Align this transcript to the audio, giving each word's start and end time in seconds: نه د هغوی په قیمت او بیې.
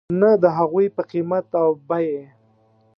نه 0.19 0.29
د 0.43 0.45
هغوی 0.57 0.87
په 0.95 1.01
قیمت 1.11 1.47
او 1.61 1.69
بیې. 1.89 2.19